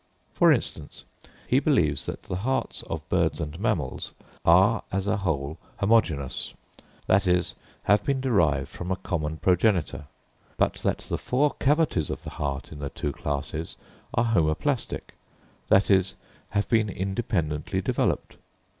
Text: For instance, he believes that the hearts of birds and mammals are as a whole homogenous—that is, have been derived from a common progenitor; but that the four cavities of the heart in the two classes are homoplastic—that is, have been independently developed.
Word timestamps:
For 0.33 0.51
instance, 0.51 1.05
he 1.45 1.59
believes 1.59 2.07
that 2.07 2.23
the 2.23 2.37
hearts 2.37 2.81
of 2.89 3.07
birds 3.07 3.39
and 3.39 3.59
mammals 3.59 4.13
are 4.43 4.81
as 4.91 5.05
a 5.05 5.17
whole 5.17 5.59
homogenous—that 5.77 7.27
is, 7.27 7.53
have 7.83 8.03
been 8.03 8.19
derived 8.19 8.67
from 8.69 8.89
a 8.89 8.95
common 8.95 9.37
progenitor; 9.37 10.07
but 10.57 10.73
that 10.77 11.05
the 11.07 11.19
four 11.19 11.51
cavities 11.59 12.09
of 12.09 12.23
the 12.23 12.31
heart 12.31 12.71
in 12.71 12.79
the 12.79 12.89
two 12.89 13.11
classes 13.11 13.77
are 14.15 14.25
homoplastic—that 14.33 15.91
is, 15.91 16.15
have 16.49 16.67
been 16.67 16.89
independently 16.89 17.79
developed. 17.79 18.37